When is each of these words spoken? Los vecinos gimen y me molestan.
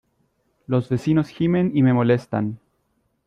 Los 0.65 0.89
vecinos 0.89 1.29
gimen 1.29 1.73
y 1.77 1.83
me 1.83 1.93
molestan. 1.93 2.59